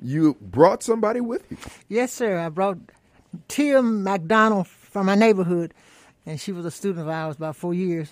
[0.01, 1.57] you brought somebody with you.
[1.87, 2.39] Yes, sir.
[2.39, 2.77] I brought
[3.47, 5.73] Tia McDonald from my neighborhood,
[6.25, 8.11] and she was a student of ours about four years,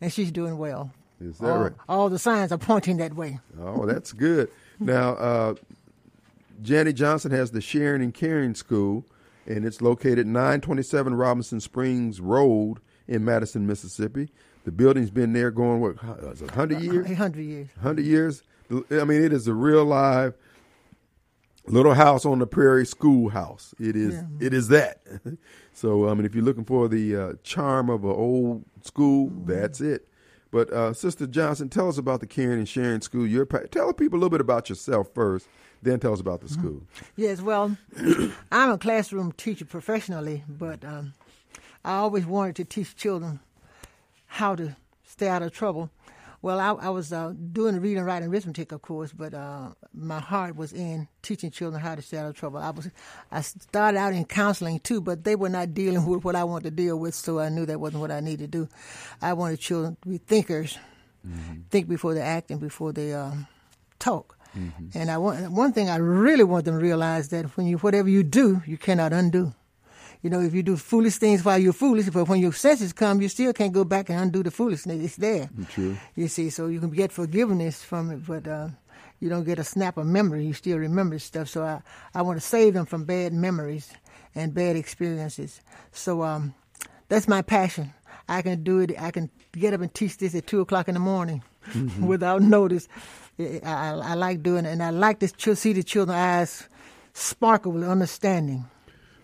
[0.00, 0.92] and she's doing well.
[1.20, 1.72] Is that all, right?
[1.88, 3.40] All the signs are pointing that way.
[3.60, 4.48] Oh, that's good.
[4.78, 5.54] now, uh,
[6.62, 9.06] Janet Johnson has the Sharing and Caring School,
[9.46, 14.30] and it's located 927 Robinson Springs Road in Madison, Mississippi.
[14.64, 15.96] The building's been there going what,
[16.32, 17.06] is it 100 years?
[17.06, 17.68] 100 years.
[17.76, 18.42] 100 years.
[18.70, 20.34] I mean, it is a real live
[21.66, 23.74] little house on the prairie schoolhouse.
[23.78, 24.14] It is.
[24.14, 24.46] Yeah.
[24.46, 25.00] It is that.
[25.72, 29.80] so, I mean, if you're looking for the uh, charm of an old school, that's
[29.80, 30.06] it.
[30.50, 33.26] But uh, Sister Johnson, tell us about the Caring and Sharing School.
[33.26, 35.48] Your tell people a little bit about yourself first,
[35.82, 36.82] then tell us about the school.
[37.16, 37.76] Yes, well,
[38.52, 41.14] I'm a classroom teacher professionally, but um,
[41.84, 43.40] I always wanted to teach children
[44.26, 45.90] how to stay out of trouble.
[46.42, 50.20] Well, I, I was uh, doing the reading, writing, arithmetic, of course, but uh, my
[50.20, 52.58] heart was in teaching children how to stay out of trouble.
[52.60, 52.88] I was,
[53.30, 56.64] I started out in counseling too, but they were not dealing with what I wanted
[56.64, 58.68] to deal with, so I knew that wasn't what I needed to do.
[59.20, 60.78] I wanted children to be thinkers,
[61.26, 61.60] mm-hmm.
[61.70, 63.46] think before they act and before they um,
[63.98, 64.38] talk.
[64.56, 64.98] Mm-hmm.
[64.98, 68.08] And I want one thing I really want them to realize that when you whatever
[68.08, 69.54] you do, you cannot undo.
[70.22, 73.22] You know, if you do foolish things while you're foolish, but when your senses come,
[73.22, 75.02] you still can't go back and undo the foolishness.
[75.02, 75.48] It's there.
[75.70, 75.96] True.
[76.14, 78.68] You see, so you can get forgiveness from it, but uh,
[79.18, 80.44] you don't get a snap of memory.
[80.44, 81.48] You still remember stuff.
[81.48, 81.80] So I,
[82.14, 83.90] I want to save them from bad memories
[84.34, 85.62] and bad experiences.
[85.92, 86.54] So um,
[87.08, 87.94] that's my passion.
[88.28, 88.92] I can do it.
[89.00, 92.06] I can get up and teach this at two o'clock in the morning mm-hmm.
[92.06, 92.88] without notice.
[93.64, 96.68] I, I, like doing it, and I like to see the children's eyes
[97.12, 98.64] sparkle with understanding.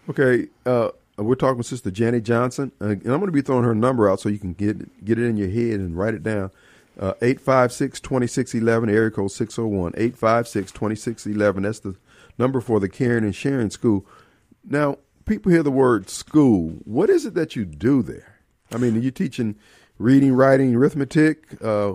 [0.08, 3.64] Okay, uh, we're talking with Sister Janet Johnson, uh, and I'm going to be throwing
[3.64, 6.22] her number out so you can get get it in your head and write it
[6.22, 6.50] down.
[6.98, 9.92] Uh, 856 2611, area code 601.
[9.96, 11.62] 856 2611.
[11.62, 11.96] That's the
[12.38, 14.06] number for the Caring and Sharing School.
[14.64, 16.70] Now, people hear the word school.
[16.84, 18.38] What is it that you do there?
[18.72, 19.56] I mean, are you teaching
[19.98, 21.62] reading, writing, arithmetic?
[21.62, 21.94] Uh,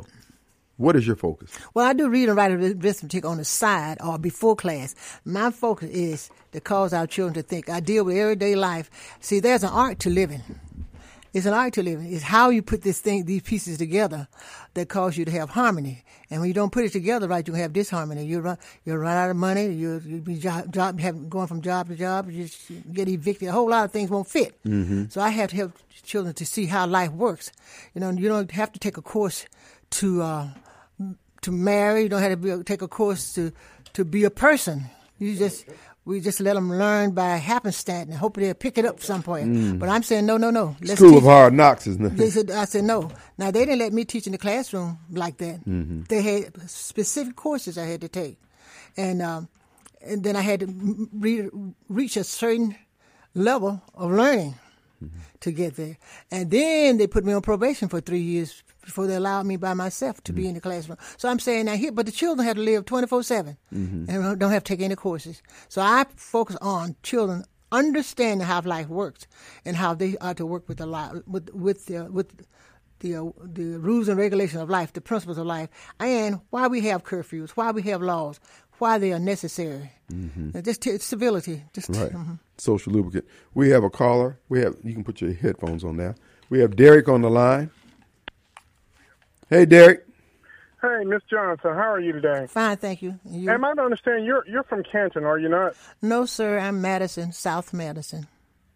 [0.82, 1.52] what is your focus?
[1.74, 4.96] Well, I do read and write arithmetic on the side or before class.
[5.24, 7.70] My focus is to cause our children to think.
[7.70, 8.90] I deal with everyday life.
[9.20, 10.42] See, there's an art to living.
[11.34, 12.12] It's an art to living.
[12.12, 14.28] It's how you put this thing, these pieces together,
[14.74, 16.04] that cause you to have harmony.
[16.30, 18.26] And when you don't put it together right, you have disharmony.
[18.26, 19.68] You run, you run out of money.
[19.68, 22.30] You you be job, job have, going from job to job.
[22.30, 23.48] You just get evicted.
[23.48, 24.62] A whole lot of things won't fit.
[24.64, 25.06] Mm-hmm.
[25.10, 25.74] So I have to help
[26.04, 27.52] children to see how life works.
[27.94, 29.46] You know, you don't have to take a course
[29.92, 30.22] to.
[30.22, 30.50] Uh,
[31.42, 32.04] to marry.
[32.04, 33.52] You don't have to be, take a course to
[33.94, 34.86] to be a person.
[35.20, 35.66] You just
[36.06, 39.50] we just let them learn by happenstance and hope they'll pick it up some point.
[39.50, 39.80] Mm.
[39.80, 40.76] But I'm saying no, no, no.
[40.82, 42.18] Let's School of hard knocks, isn't it?
[42.18, 43.12] They said, I said no.
[43.38, 45.60] Now they didn't let me teach in the classroom like that.
[45.62, 46.04] Mm-hmm.
[46.10, 48.40] They had specific courses I had to take,
[48.98, 49.48] and um,
[50.02, 51.50] and then I had to re-
[51.88, 52.76] reach a certain
[53.34, 54.56] level of learning
[55.04, 55.18] mm-hmm.
[55.40, 55.98] to get there.
[56.30, 59.74] And then they put me on probation for three years before they allowed me by
[59.74, 60.42] myself to mm-hmm.
[60.42, 60.98] be in the classroom.
[61.18, 64.10] So I'm saying now here, but the children have to live 24 7 mm-hmm.
[64.10, 65.42] and don't have to take any courses.
[65.70, 69.28] So I focus on children understanding how life works
[69.66, 72.46] and how they are to work with the life, with with the, with
[73.00, 75.70] the uh, the rules and regulations of life, the principles of life,
[76.00, 78.40] and why we have curfews, why we have laws,
[78.78, 79.92] why they are necessary.
[80.12, 80.60] Mm-hmm.
[80.62, 82.12] Just t- civility, just right.
[82.12, 82.34] Mm-hmm.
[82.62, 83.26] Social lubricant.
[83.56, 84.38] We have a caller.
[84.48, 84.76] We have.
[84.84, 86.14] You can put your headphones on now.
[86.52, 87.72] We have Derek on the line.
[89.50, 90.06] Hey, Derek.
[90.80, 92.46] Hey, Miss Johnson, how are you today?
[92.48, 93.20] Fine, thank you.
[93.26, 93.50] you.
[93.50, 95.74] Am I to understand you're you're from Canton, are you not?
[96.04, 96.60] No, sir.
[96.60, 98.28] I'm Madison, South Madison.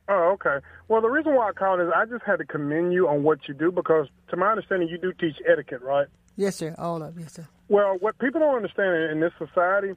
[0.09, 0.65] Oh, okay.
[0.87, 3.47] Well, the reason why I called is I just had to commend you on what
[3.47, 6.07] you do because, to my understanding, you do teach etiquette, right?
[6.35, 6.73] Yes, sir.
[6.79, 7.47] All of yes, sir.
[7.67, 9.93] Well, what people don't understand in this society,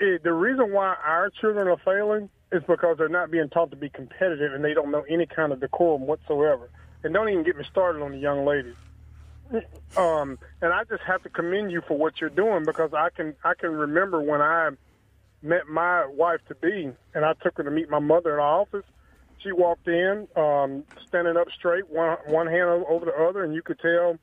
[0.00, 3.76] is the reason why our children are failing is because they're not being taught to
[3.76, 6.70] be competitive and they don't know any kind of decorum whatsoever.
[7.02, 8.74] And don't even get me started on the young ladies.
[9.96, 13.34] Um, and I just have to commend you for what you're doing because I can
[13.44, 14.70] I can remember when I
[15.42, 18.42] met my wife to be, and I took her to meet my mother in the
[18.42, 18.84] office.
[19.42, 23.62] She walked in, um, standing up straight, one one hand over the other, and you
[23.62, 24.18] could tell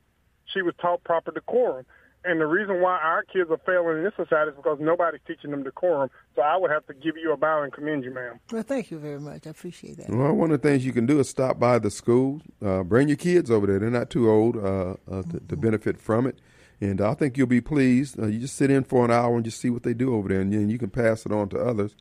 [0.52, 1.86] she was taught proper decorum.
[2.24, 5.50] And the reason why our kids are failing in this society is because nobody's teaching
[5.50, 6.08] them decorum.
[6.34, 8.40] So I would have to give you a bow and commend you, ma'am.
[8.50, 9.46] Well, thank you very much.
[9.46, 10.08] I appreciate that.
[10.08, 13.08] Well, one of the things you can do is stop by the school, uh, bring
[13.08, 13.78] your kids over there.
[13.78, 16.40] They're not too old uh, uh, to, to, benefit from it.
[16.80, 18.18] And I think you'll be pleased.
[18.18, 20.28] Uh, you just sit in for an hour and just see what they do over
[20.28, 21.94] there, and then you can pass it on to others.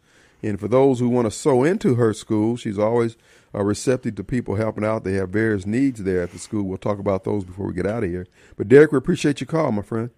[0.43, 3.15] And for those who want to sow into her school, she's always
[3.55, 5.03] uh, receptive to people helping out.
[5.03, 6.63] They have various needs there at the school.
[6.63, 8.27] We'll talk about those before we get out of here.
[8.57, 10.09] But Derek, we appreciate your call, my friend.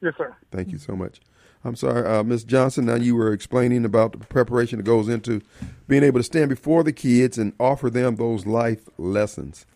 [0.00, 0.36] Yes, sir.
[0.50, 1.20] Thank you so much.
[1.64, 2.44] I'm sorry, uh, Ms.
[2.44, 2.86] Johnson.
[2.86, 5.42] Now you were explaining about the preparation that goes into
[5.88, 9.66] being able to stand before the kids and offer them those life lessons.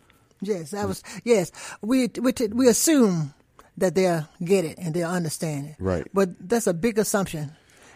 [0.40, 1.50] Yes, that was yes.
[1.80, 3.34] We we we assume
[3.78, 5.76] that they'll get it and they'll understand it.
[5.78, 6.06] Right.
[6.12, 7.52] But that's a big assumption,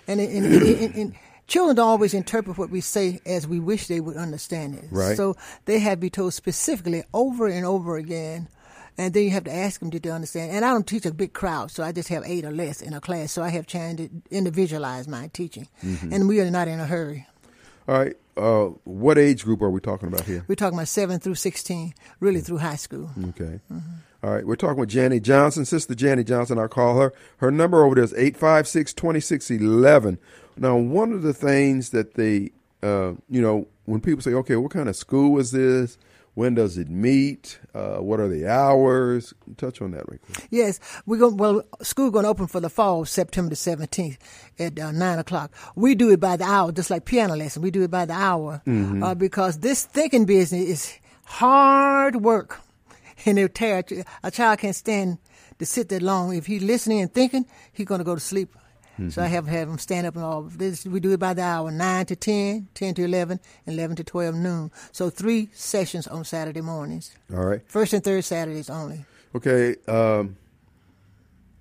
[0.09, 1.15] and, and, and, and
[1.47, 4.87] children don't always interpret what we say as we wish they would understand it.
[4.91, 5.17] Right.
[5.17, 8.49] So they have to be told specifically over and over again.
[8.99, 10.53] And then you have to ask them, did they understand?
[10.53, 12.95] And I don't teach a big crowd, so I just have eight or less in
[12.95, 13.31] a class.
[13.31, 15.69] So I have chance to individualize my teaching.
[15.85, 16.13] Mm-hmm.
[16.15, 17.27] And we are not in a hurry.
[17.89, 18.17] All right.
[18.39, 20.45] Uh, what age group are we talking about here?
[20.49, 23.11] We're talking about 7 through 16, really through high school.
[23.29, 23.61] Okay.
[23.73, 23.79] Mm-hmm.
[24.23, 24.47] All right.
[24.47, 27.13] We're talking with Janet Johnson, Sister Janet Johnson, I'll call her.
[27.39, 30.19] Her number over there is 856 2611.
[30.59, 32.51] Now, one of the things that they,
[32.83, 35.99] uh, you know, when people say, okay, what kind of school is this?
[36.35, 37.59] When does it meet?
[37.75, 39.33] Uh, what are the hours?
[39.57, 40.47] Touch on that right quick.
[40.51, 41.39] Yes, we're going.
[41.39, 44.19] Well, school going to open for the fall, September the seventeenth
[44.59, 45.51] at uh, nine o'clock.
[45.77, 47.63] We do it by the hour, just like piano lesson.
[47.63, 49.03] We do it by the hour mm-hmm.
[49.03, 52.61] uh, because this thinking business is hard work,
[53.25, 53.83] and it tear
[54.23, 55.17] a child can't stand
[55.59, 56.37] to sit that long.
[56.37, 58.55] If he's listening and thinking, he's going to go to sleep.
[58.99, 59.11] Mm-hmm.
[59.11, 60.43] So I have have them stand up and all.
[60.43, 64.05] This we do it by the hour, nine to 10, 10 to 11, 11 to
[64.05, 64.71] twelve noon.
[64.93, 67.15] So three sessions on Saturday mornings.
[67.33, 67.61] All right.
[67.67, 69.05] First and third Saturdays only.
[69.35, 69.77] Okay.
[69.87, 70.37] Um,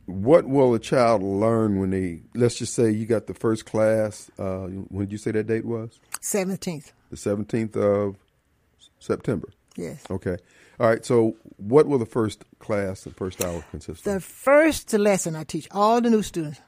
[0.05, 2.21] what will a child learn when they?
[2.33, 4.29] Let's just say you got the first class.
[4.37, 5.99] Uh, when did you say that date was?
[6.21, 6.93] Seventeenth.
[7.09, 8.15] The seventeenth of
[8.99, 9.49] September.
[9.75, 10.03] Yes.
[10.09, 10.37] Okay.
[10.79, 11.03] All right.
[11.03, 14.13] So, what will the first class, the first hour consist of?
[14.13, 16.61] The first lesson I teach all the new students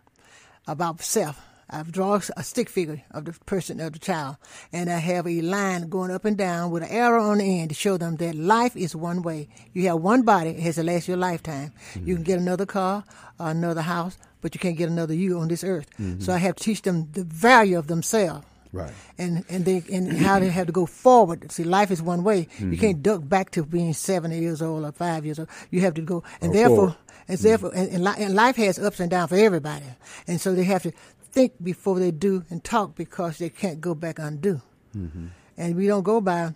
[0.67, 1.41] about self.
[1.69, 4.37] I've drawn a stick figure of the person, of the child,
[4.71, 7.69] and I have a line going up and down with an arrow on the end
[7.69, 9.49] to show them that life is one way.
[9.73, 11.73] You have one body, it has to last your lifetime.
[11.94, 12.07] Mm-hmm.
[12.07, 13.03] You can get another car
[13.37, 15.89] or another house, but you can't get another you on this earth.
[15.99, 16.21] Mm-hmm.
[16.21, 18.45] So I have to teach them the value of themselves.
[18.71, 18.92] Right.
[19.18, 21.51] And and they and how they have to go forward.
[21.51, 22.44] See, life is one way.
[22.44, 22.73] Mm-hmm.
[22.73, 25.49] You can't duck back to being seven years old or five years old.
[25.71, 26.77] You have to go, and or therefore.
[26.77, 26.95] Forward
[27.27, 29.85] and therefore, and, and, life has ups and downs for everybody.
[30.27, 30.91] And so they have to
[31.31, 34.61] think before they do and talk because they can't go back undo.
[34.95, 35.27] Mm-hmm.
[35.57, 36.55] And we don't go by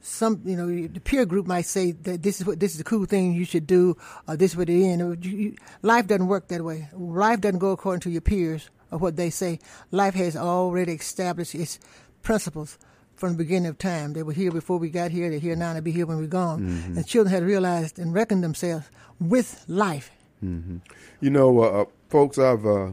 [0.00, 2.84] some, you know, the peer group might say that this is what this is the
[2.84, 5.58] cool thing you should do, or this is what it is.
[5.82, 6.88] Life doesn't work that way.
[6.94, 9.58] Life doesn't go according to your peers or what they say.
[9.90, 11.78] Life has already established its
[12.22, 12.78] principles
[13.16, 14.14] from the beginning of time.
[14.14, 15.28] They were here before we got here.
[15.28, 15.74] They're here now.
[15.74, 16.60] They'll be here when we're gone.
[16.60, 16.96] Mm-hmm.
[16.96, 18.88] And children had realized and reckoned themselves
[19.20, 20.10] with life.
[20.44, 20.78] Mm-hmm.
[21.20, 22.92] You know, uh, uh, folks, I've uh,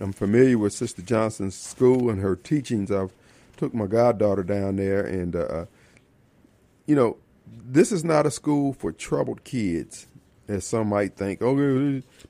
[0.00, 2.90] I'm familiar with Sister Johnson's school and her teachings.
[2.90, 3.12] I've
[3.56, 5.66] took my goddaughter down there, and uh, uh,
[6.86, 10.08] you know, this is not a school for troubled kids,
[10.48, 11.40] as some might think.
[11.42, 11.54] Oh,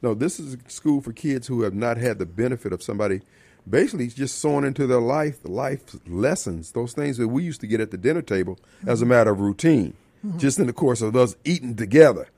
[0.02, 3.22] no, this is a school for kids who have not had the benefit of somebody
[3.68, 7.80] basically just sowing into their life, life lessons, those things that we used to get
[7.80, 9.94] at the dinner table as a matter of routine,
[10.26, 10.38] mm-hmm.
[10.38, 12.28] just in the course of us eating together.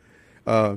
[0.47, 0.77] Uh,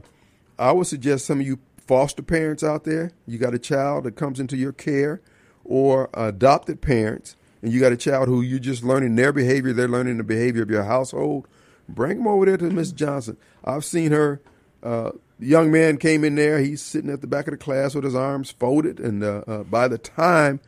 [0.58, 4.16] I would suggest some of you foster parents out there, you got a child that
[4.16, 5.22] comes into your care,
[5.64, 9.88] or adopted parents, and you got a child who you're just learning their behavior, they're
[9.88, 11.48] learning the behavior of your household,
[11.88, 13.38] bring them over there to Miss Johnson.
[13.64, 14.42] I've seen her.
[14.84, 16.60] Uh, young man came in there.
[16.60, 19.64] He's sitting at the back of the class with his arms folded, and uh, uh,
[19.64, 20.60] by the time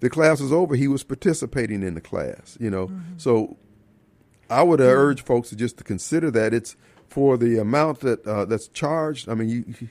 [0.00, 2.56] the class was over, he was participating in the class.
[2.60, 3.18] You know, mm-hmm.
[3.18, 3.56] so
[4.50, 4.88] I would mm-hmm.
[4.88, 6.76] urge folks to just to consider that it's
[7.08, 9.28] for the amount that uh, that's charged.
[9.28, 9.88] I mean, you,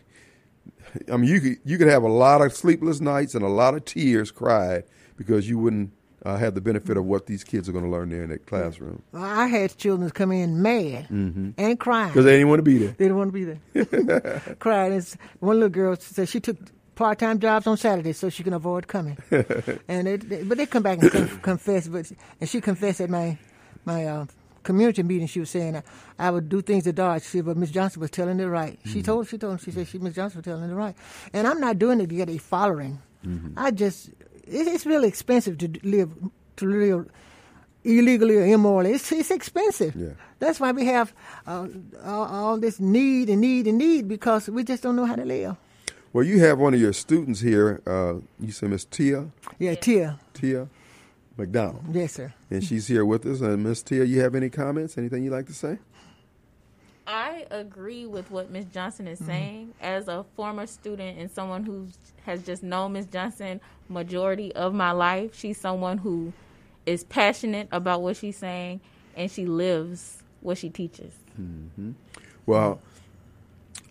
[1.11, 3.73] I mean, you could you could have a lot of sleepless nights and a lot
[3.73, 4.83] of tears cried
[5.17, 5.91] because you wouldn't
[6.25, 8.45] uh, have the benefit of what these kids are going to learn there in that
[8.45, 9.01] classroom.
[9.11, 11.51] Well, I had children come in mad mm-hmm.
[11.57, 12.89] and crying because they didn't want to be there.
[12.89, 14.55] They didn't want to be there.
[14.59, 14.93] crying.
[14.93, 16.57] It's, one little girl said she took
[16.95, 19.17] part-time jobs on Saturdays so she can avoid coming.
[19.87, 21.87] and they, but they come back and confess.
[21.87, 23.37] But and she confessed at my
[23.85, 24.25] my uh,
[24.67, 25.83] community meeting, she was saying I,
[26.19, 27.23] I would do things to Dodge.
[27.23, 28.77] She but Miss Johnson was telling it right.
[28.83, 29.01] She mm-hmm.
[29.01, 30.95] told, she told, she said, she Miss Johnson was telling it right.
[31.33, 33.01] And I'm not doing it to get a following.
[33.25, 33.57] Mm-hmm.
[33.57, 36.11] I just, it, it's really expensive to live,
[36.57, 37.09] to live
[37.83, 38.91] illegally or immorally.
[38.91, 39.95] It's, it's expensive.
[39.95, 40.09] Yeah.
[40.39, 41.13] That's why we have
[41.47, 41.67] uh,
[42.03, 45.25] all, all, this need and need and need because we just don't know how to
[45.25, 45.55] live.
[46.13, 47.81] Well, you have one of your students here.
[47.87, 49.27] Uh, you say Miss Tia.
[49.59, 50.19] Yeah, Tia.
[50.33, 50.67] Tia.
[51.37, 51.83] McDonald.
[51.91, 52.33] Yes, sir.
[52.49, 53.41] And she's here with us.
[53.41, 54.97] And Miss Tia, you have any comments?
[54.97, 55.77] Anything you'd like to say?
[57.05, 59.29] I agree with what Miss Johnson is mm-hmm.
[59.29, 59.73] saying.
[59.79, 61.87] As a former student and someone who
[62.25, 66.33] has just known Miss Johnson majority of my life, she's someone who
[66.85, 68.81] is passionate about what she's saying
[69.15, 71.13] and she lives what she teaches.
[71.39, 71.91] Mm-hmm.
[72.45, 72.81] Well,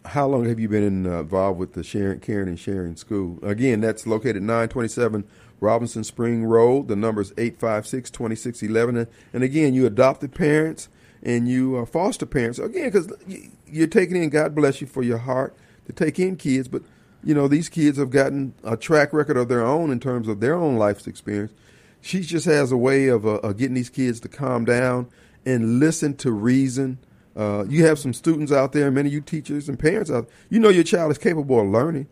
[0.04, 3.38] how long have you been uh, involved with the Sharing, Caring and Sharing School?
[3.42, 5.24] Again, that's located 927
[5.60, 6.88] Robinson Spring Road.
[6.88, 9.06] The number is 856 2611.
[9.32, 10.88] And again, you adopted parents
[11.22, 12.58] and you uh, foster parents.
[12.58, 13.12] Again, because
[13.66, 16.82] you're taking in, God bless you for your heart to take in kids, but
[17.24, 20.40] you know, these kids have gotten a track record of their own in terms of
[20.40, 21.52] their own life's experience.
[22.00, 25.08] She just has a way of, uh, getting these kids to calm down
[25.44, 26.98] and listen to reason.
[27.34, 30.28] Uh, you have some students out there, many of you teachers and parents out.
[30.48, 32.06] You know your child is capable of learning,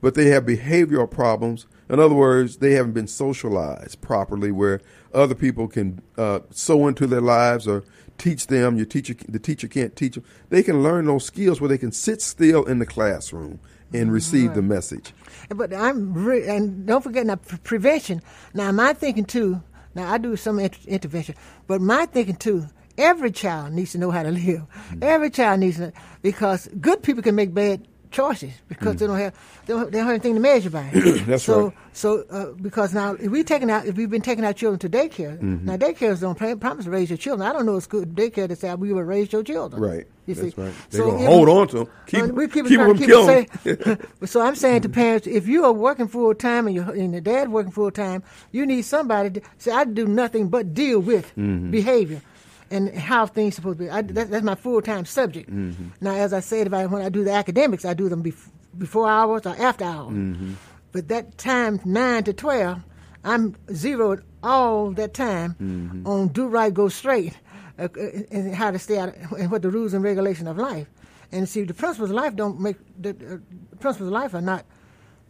[0.00, 4.80] but they have behavioral problems in other words, they haven't been socialized properly where
[5.12, 7.82] other people can uh, sow into their lives or
[8.16, 8.76] teach them.
[8.76, 10.24] Your teacher, the teacher can't teach them.
[10.50, 13.58] They can learn those skills where they can sit still in the classroom
[13.92, 14.54] and receive right.
[14.54, 15.12] the message.
[15.48, 18.22] But I'm re- and don't forget now prevention.
[18.54, 19.60] Now my thinking too.
[19.96, 21.34] Now I do some inter- intervention,
[21.66, 22.66] but my thinking too.
[22.96, 24.60] Every child needs to know how to live.
[24.60, 24.98] Mm-hmm.
[25.02, 25.92] Every child needs to
[26.22, 28.98] because good people can make bad choices because mm.
[28.98, 29.34] they don't have
[29.66, 30.90] they don't, they don't have anything to measure by.
[31.26, 31.74] That's so, right.
[31.92, 34.88] So uh, because now if we taking out if we've been taking our children to
[34.88, 35.66] daycare, mm-hmm.
[35.66, 37.48] now daycares don't pay, promise to raise your children.
[37.48, 39.82] I don't know it's good daycare to say we will raise your children.
[39.82, 40.06] Right.
[40.26, 40.62] You That's see.
[40.62, 40.74] Right.
[40.90, 41.88] They're so gonna hold on to them.
[42.06, 45.72] Keep, we keep, keep them keep Say, so I'm saying to parents, if you are
[45.72, 49.42] working full time and, your and the dad working full time, you need somebody to
[49.58, 51.70] say I do nothing but deal with mm-hmm.
[51.70, 52.22] behavior
[52.70, 53.90] and how things supposed to be.
[53.90, 55.50] I, that, that's my full time subject.
[55.50, 55.88] Mm-hmm.
[56.00, 58.48] Now, as I said, if I, when I do the academics, I do them bef-
[58.78, 60.12] before hours or after hours.
[60.12, 60.52] Mm-hmm.
[60.92, 62.80] But that time, nine to twelve,
[63.24, 66.06] I'm zeroed all that time mm-hmm.
[66.06, 67.36] on do right, go straight,
[67.78, 70.88] uh, uh, and how to stay out, and what the rules and regulations of life.
[71.32, 74.64] And see, the principles of life don't make the uh, principles of life are not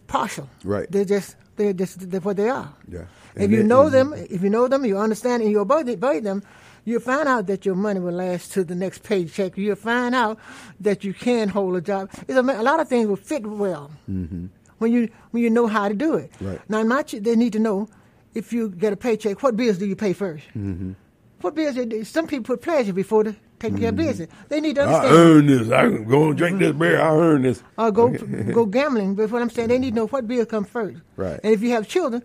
[0.06, 0.48] partial.
[0.64, 0.90] Right.
[0.90, 2.72] They're just they're just they're what they are.
[2.88, 3.04] Yeah.
[3.34, 6.42] And if you know them, if you know them, you understand, and you obey, them,
[6.84, 9.56] You'll find out that your money will last to the next paycheck.
[9.56, 10.38] You'll find out
[10.80, 12.10] that you can hold a job.
[12.26, 14.46] It's a, a lot of things will fit well mm-hmm.
[14.78, 16.32] when you when you know how to do it.
[16.40, 16.60] Right.
[16.68, 17.88] Now, my they need to know
[18.34, 20.92] if you get a paycheck, what bills do you pay 1st mm-hmm.
[21.40, 22.08] What bills?
[22.08, 23.82] Some people put pleasure before the taking mm-hmm.
[23.82, 24.06] care of mm-hmm.
[24.06, 24.30] business.
[24.48, 25.14] They need to understand.
[25.14, 25.70] I earn this.
[25.70, 27.00] I can go and drink this beer.
[27.00, 27.62] I earn this.
[27.78, 28.08] Or go
[28.52, 29.14] go gambling.
[29.14, 31.00] But what I'm saying, they need to know what bill comes first.
[31.16, 31.40] Right.
[31.42, 32.22] And if you have children,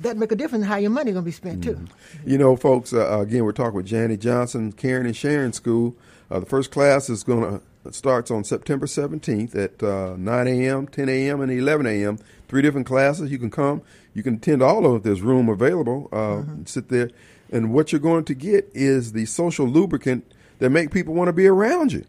[0.00, 1.74] that make a difference in how your money going to be spent too.
[1.74, 2.30] Mm-hmm.
[2.30, 2.92] You know, folks.
[2.92, 5.96] Uh, again, we're talking with Janet Johnson, Caring and Sharing School.
[6.30, 10.48] Uh, the first class is going to uh, starts on September 17th at uh, 9
[10.48, 12.18] a.m., 10 a.m., and 11 a.m.
[12.48, 13.30] Three different classes.
[13.30, 13.82] You can come.
[14.12, 15.02] You can attend all of.
[15.02, 16.08] There's room available.
[16.12, 16.64] Uh, mm-hmm.
[16.64, 17.10] Sit there,
[17.50, 21.32] and what you're going to get is the social lubricant that make people want to
[21.32, 22.04] be around you.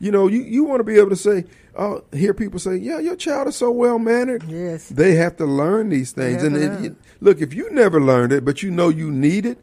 [0.00, 1.44] You know, you, you want to be able to say,
[1.76, 5.46] uh, hear people say, "Yeah, your child is so well mannered." Yes, they have to
[5.46, 6.42] learn these things.
[6.42, 9.58] And it, it, look, if you never learned it, but you know you need it,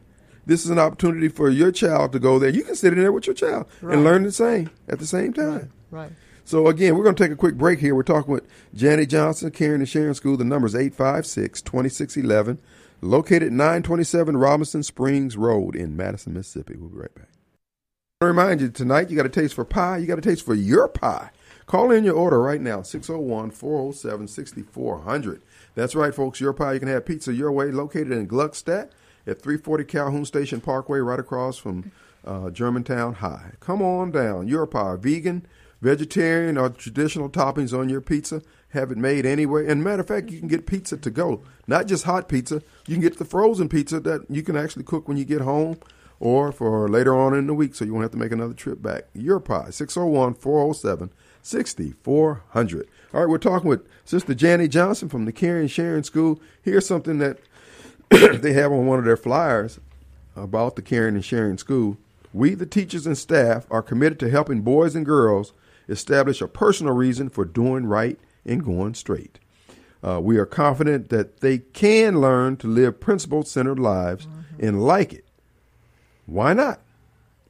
[0.46, 2.50] this is an opportunity for your child to go there.
[2.50, 3.94] You can sit in there with your child right.
[3.94, 5.70] and learn the same at the same time.
[5.90, 6.02] Right.
[6.02, 6.12] right.
[6.44, 7.94] So again, we're going to take a quick break here.
[7.94, 10.36] We're talking with Janet Johnson, Caring and Sharing School.
[10.36, 12.58] The number is 856-2611,
[13.02, 16.74] located 927 Robinson Springs Road in Madison, Mississippi.
[16.76, 17.28] We'll be right back.
[18.22, 19.98] I remind you tonight, you got a taste for pie.
[19.98, 21.30] You got a taste for your pie.
[21.70, 25.40] Call in your order right now, 601 407 6400.
[25.76, 26.40] That's right, folks.
[26.40, 28.90] Your pie, you can have pizza your way, located in Gluckstadt
[29.24, 31.92] at 340 Calhoun Station Parkway, right across from
[32.26, 33.52] uh, Germantown High.
[33.60, 34.48] Come on down.
[34.48, 35.46] Your pie, vegan,
[35.80, 38.42] vegetarian, or traditional toppings on your pizza.
[38.70, 39.68] Have it made anyway.
[39.68, 42.62] And matter of fact, you can get pizza to go, not just hot pizza.
[42.88, 45.78] You can get the frozen pizza that you can actually cook when you get home
[46.18, 48.82] or for later on in the week so you won't have to make another trip
[48.82, 49.04] back.
[49.14, 51.10] Your Pie, 601 407
[51.42, 52.88] 6400.
[53.12, 56.40] All right, we're talking with Sister Janet Johnson from the Caring Sharing School.
[56.62, 57.38] Here's something that
[58.10, 59.80] they have on one of their flyers
[60.36, 61.96] about the Caring and Sharing School.
[62.32, 65.52] We, the teachers and staff, are committed to helping boys and girls
[65.88, 69.38] establish a personal reason for doing right and going straight.
[70.02, 74.66] Uh, we are confident that they can learn to live principle centered lives mm-hmm.
[74.66, 75.24] and like it.
[76.26, 76.80] Why not?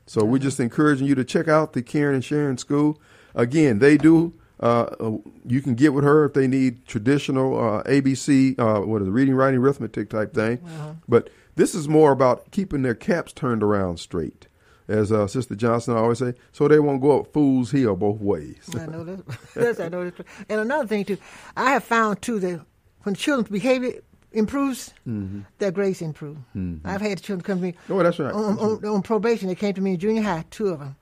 [0.07, 3.01] So we're just encouraging you to check out the Caring and Sharing School.
[3.35, 4.35] Again, they do.
[4.63, 5.13] Uh, uh
[5.47, 9.11] you can get with her if they need traditional uh, ABC, uh, what is it,
[9.11, 10.59] reading, writing, arithmetic type thing.
[10.65, 10.93] Uh-huh.
[11.09, 14.49] But this is more about keeping their caps turned around straight
[14.91, 18.59] as uh, Sister Johnson always say, so they won't go up Fool's Hill both ways.
[18.75, 19.25] I know that.
[19.57, 20.27] yes, I know that.
[20.49, 21.17] And another thing too,
[21.57, 22.61] I have found too that
[23.05, 24.01] when children's behavior
[24.33, 25.43] improves, mm-hmm.
[25.59, 26.39] their grades improve.
[26.57, 26.87] Mm-hmm.
[26.87, 27.75] I've had children come to me.
[27.89, 28.33] Oh, that's right.
[28.35, 30.97] On, on, on, probation, they came to me in junior high, two of them.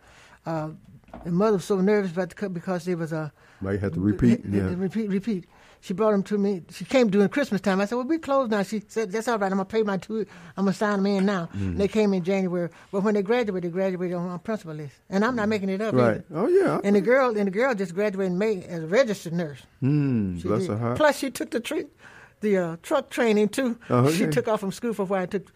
[1.25, 3.33] The mother was so nervous about the cut because there was a.
[3.61, 4.43] Might have to repeat.
[4.45, 4.75] Yeah.
[4.77, 5.47] Repeat, repeat
[5.81, 6.63] she brought them to me.
[6.71, 7.81] She came during Christmas time.
[7.81, 9.51] I said, "Well, we closed now." She said, "That's all right.
[9.51, 10.27] I'm gonna pay my two.
[10.57, 11.77] I'm gonna sign them in now." Mm-hmm.
[11.77, 15.25] They came in January, but when they graduated, they graduated on a principal list, and
[15.25, 15.51] I'm not mm.
[15.51, 15.95] making it up.
[15.95, 16.17] Right?
[16.17, 16.25] Either.
[16.35, 16.81] Oh yeah.
[16.83, 19.63] And the girl and the girl just graduated in May as a registered nurse.
[19.83, 20.71] Mm, bless did.
[20.71, 20.97] her heart.
[20.97, 21.87] Plus, she took the tre-
[22.41, 23.79] the uh, truck training too.
[23.89, 24.17] Oh, okay.
[24.17, 25.27] She took off from school for a while.
[25.27, 25.47] Took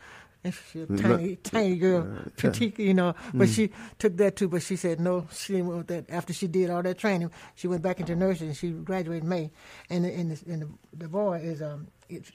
[0.50, 2.06] she's a tiny, tiny girl,
[2.36, 3.14] petite, you know.
[3.32, 3.54] But mm.
[3.54, 4.48] she took that too.
[4.48, 6.10] But she said no, she didn't want that.
[6.10, 8.48] After she did all that training, she went back into nursing.
[8.48, 9.50] and She graduated in May,
[9.88, 11.86] and the, and, the, and the, the boy is um,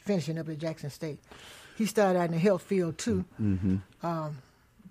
[0.05, 1.19] finishing up at Jackson State.
[1.77, 3.25] He started out in the health field too.
[3.41, 3.77] Mm-hmm.
[4.05, 4.37] Um,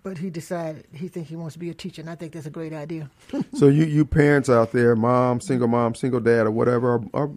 [0.06, 2.46] but he decided he thinks he wants to be a teacher, and I think that's
[2.46, 3.10] a great idea.
[3.54, 7.32] so you you parents out there, mom, single mom, single dad, or whatever, or,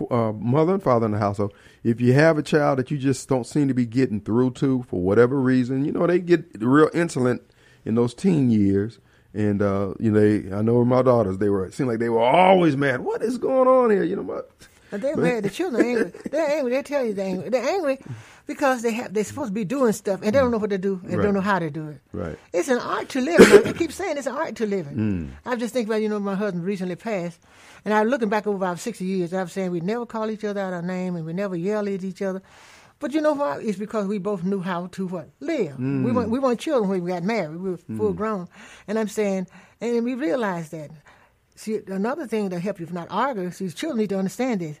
[0.00, 2.98] or uh, mother and father in the household, if you have a child that you
[2.98, 6.44] just don't seem to be getting through to for whatever reason, you know they get
[6.60, 7.42] real insolent
[7.84, 9.00] in those teen years.
[9.34, 12.10] And uh, you know, they, I know my daughters, they were it seemed like they
[12.10, 13.00] were always mad.
[13.00, 14.04] What is going on here?
[14.04, 14.52] You know, what?
[14.92, 15.42] they're mad.
[15.42, 16.20] The children are angry.
[16.30, 16.72] They're angry.
[16.74, 17.48] They tell you they're angry.
[17.48, 17.98] They're angry
[18.48, 20.78] because they have they're supposed to be doing stuff and they don't know what to
[20.78, 21.22] do and right.
[21.22, 22.00] don't know how to do it.
[22.12, 22.36] Right.
[22.52, 23.40] It's an art to live.
[23.66, 24.86] I keep saying it's an art to live.
[24.86, 25.30] Mm.
[25.44, 27.38] I just think about you know my husband recently passed,
[27.84, 29.34] and I'm looking back over about sixty years.
[29.34, 31.86] I was saying we never call each other out our name and we never yell
[31.86, 32.42] at each other.
[33.00, 33.60] But you know why?
[33.60, 35.76] It's because we both knew how to what live.
[35.76, 36.04] Mm.
[36.04, 37.60] We weren't we weren't children when we got married.
[37.60, 38.16] We were full mm.
[38.16, 38.48] grown,
[38.88, 39.46] and I'm saying,
[39.80, 40.90] and we realized that.
[41.54, 44.78] See, another thing to help you if not argue, see, children need to understand this.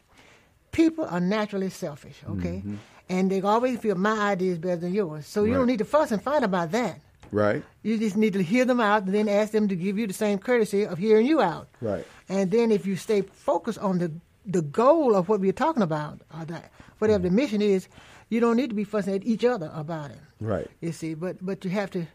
[0.70, 2.58] People are naturally selfish, okay?
[2.58, 2.76] Mm-hmm
[3.08, 5.26] and they always feel my idea is better than yours.
[5.26, 5.58] So you right.
[5.58, 7.00] don't need to fuss and fight about that.
[7.30, 7.62] Right.
[7.82, 10.14] You just need to hear them out and then ask them to give you the
[10.14, 11.68] same courtesy of hearing you out.
[11.80, 12.06] Right.
[12.28, 14.12] And then if you stay focused on the
[14.46, 17.86] the goal of what we're talking about, or that whatever mm the mission is,
[18.30, 20.18] you don't need to be fussing at each other about it.
[20.40, 20.66] Right.
[20.80, 22.06] You see, but but you have to.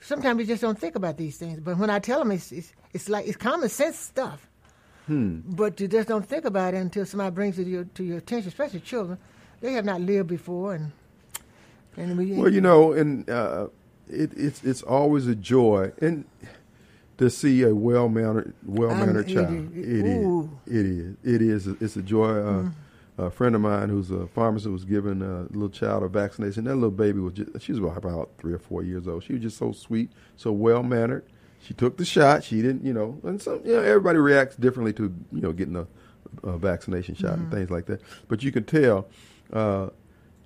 [0.00, 1.60] Sometimes we just don't think about these things.
[1.60, 4.46] But when I tell them, it's it's, it's like it's common sense stuff.
[5.06, 5.40] Hmm.
[5.46, 8.18] But you just don't think about it until somebody brings it to your, to your
[8.18, 9.18] attention, especially children
[9.60, 10.92] they have not lived before, and
[11.96, 12.32] and we.
[12.32, 13.68] Well, you know, and uh,
[14.08, 16.24] it, it's it's always a joy and
[17.18, 19.76] to see a well mannered well mannered child.
[19.76, 20.48] It, it, it is.
[20.66, 21.16] It is.
[21.22, 21.66] It is.
[21.80, 22.30] It's a joy.
[22.30, 22.72] Uh, mm.
[23.18, 26.64] A friend of mine who's a pharmacist was giving a little child a vaccination.
[26.64, 29.24] That little baby was just, she was about three or four years old.
[29.24, 31.26] She was just so sweet, so well mannered.
[31.60, 32.44] She took the shot.
[32.44, 35.76] She didn't, you know, and some, you know, everybody reacts differently to, you know, getting
[35.76, 35.86] a,
[36.42, 37.42] a vaccination shot mm-hmm.
[37.42, 38.00] and things like that.
[38.28, 39.06] But you can tell
[39.52, 39.88] uh,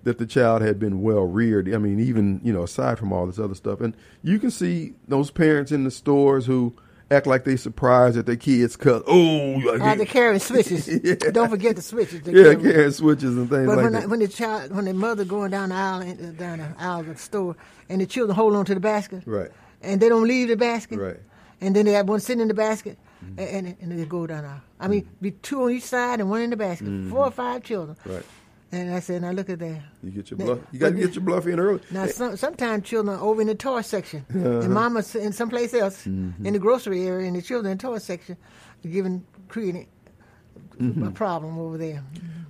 [0.04, 1.72] that the child had been well reared.
[1.72, 4.94] I mean, even you know, aside from all this other stuff, and you can see
[5.08, 6.74] those parents in the stores who
[7.10, 9.02] act like they surprised that their kids cut.
[9.06, 10.88] Oh, uh, they're carrying switches.
[11.04, 11.14] yeah.
[11.14, 12.26] Don't forget the switches.
[12.26, 14.02] Yeah, carrying switches and things but like when that.
[14.04, 17.00] I, when the child, when the mother going down the aisle, uh, down the aisle
[17.00, 17.56] of the store,
[17.88, 19.50] and the children hold on to the basket, right,
[19.82, 21.20] and they don't leave the basket, right,
[21.60, 23.38] and then they have one sitting in the basket, mm-hmm.
[23.38, 24.62] and, and, and they go down the aisle.
[24.80, 25.22] I mean, mm-hmm.
[25.22, 27.10] be two on each side and one in the basket, mm-hmm.
[27.10, 28.24] four or five children, right.
[28.74, 29.82] And I said, now look at that.
[30.02, 30.58] You get your bluff.
[30.72, 31.80] You got to get your bluff in early.
[31.92, 34.62] Now, some, sometimes children are over in the toy section, uh-huh.
[34.62, 36.44] and mama's in someplace else mm-hmm.
[36.44, 38.36] in the grocery area, and the children in the toy section
[38.84, 39.86] are giving creating
[40.76, 41.06] mm-hmm.
[41.06, 42.02] a problem over there.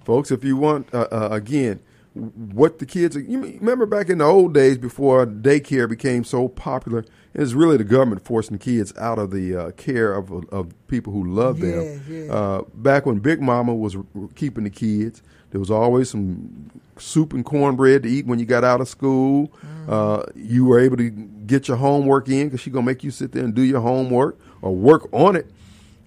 [0.04, 1.80] Folks, if you want, uh, uh, again,
[2.14, 7.04] what the kids, you remember back in the old days before daycare became so popular,
[7.34, 11.12] it's really the government forcing the kids out of the uh, care of, of people
[11.12, 12.02] who love them.
[12.08, 12.32] Yeah, yeah.
[12.32, 13.96] Uh, back when Big Mama was
[14.36, 15.22] keeping the kids,
[15.54, 19.52] There was always some soup and cornbread to eat when you got out of school.
[19.88, 23.30] Uh, you were able to get your homework in because she's gonna make you sit
[23.30, 25.46] there and do your homework or work on it.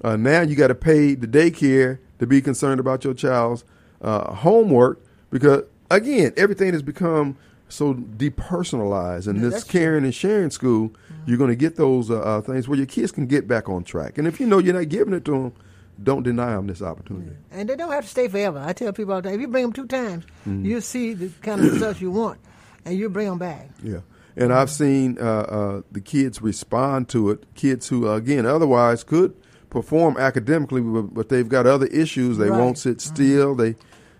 [0.03, 3.63] Uh, now you got to pay the daycare to be concerned about your child's
[4.01, 7.37] uh, homework because again, everything has become
[7.69, 9.27] so depersonalized.
[9.27, 10.91] And Yeah, this caring and sharing school,
[11.25, 13.85] you're going to get those uh, uh, things where your kids can get back on
[13.85, 14.17] track.
[14.17, 15.53] And if you know you're not giving it to them,
[16.01, 17.31] don't deny them this opportunity.
[17.51, 18.59] And they don't have to stay forever.
[18.65, 21.29] I tell people all the time, if you bring them two times, you'll see the
[21.41, 22.39] kind of results you want,
[22.85, 23.69] and you'll bring them back.
[23.83, 23.99] Yeah.
[24.35, 27.43] And I've seen uh, uh, the kids respond to it.
[27.55, 29.33] Kids who, again, otherwise could
[29.71, 32.37] perform academically, but, but they've got other issues.
[32.37, 32.59] They Right.
[32.59, 33.55] won't sit still.
[33.55, 33.75] They,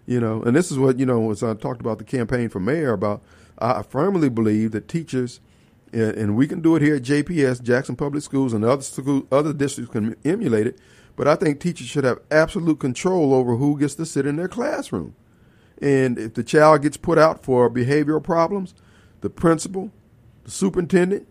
[0.08, 1.30] you know, and this is what you know.
[1.30, 3.22] As I talked about the campaign for mayor, about
[3.60, 5.40] I firmly believe that teachers,
[5.94, 9.28] and, and we can do it here at JPS, Jackson Public Schools, and other school,
[9.32, 10.80] other districts can emulate it.
[11.18, 14.48] But I think teachers should have absolute control over who gets to sit in their
[14.48, 15.16] classroom.
[15.82, 18.74] And if the child gets put out for behavioral problems,
[19.22, 19.92] the principal,
[20.46, 21.28] the superintendent,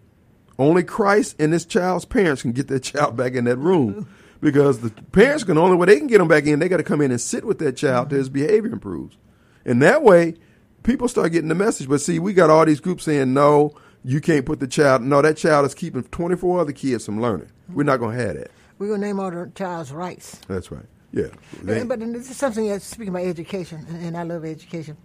[0.59, 4.09] only Christ and this child's parents can get that child back in that room.
[4.41, 6.83] Because the parents can only way they can get them back in, they got to
[6.83, 9.17] come in and sit with that child till his behavior improves.
[9.65, 10.35] And that way,
[10.83, 11.89] people start getting the message.
[11.89, 13.73] But see, we got all these groups saying, no,
[14.05, 17.51] you can't put the child, no, that child is keeping 24 other kids from learning.
[17.73, 18.51] We're not going to have that.
[18.79, 20.39] We're going to name all the child's rights.
[20.49, 20.85] That's right.
[21.13, 21.29] Yeah.
[21.63, 24.97] They- But then this is something that's speaking about education, and- and I love education.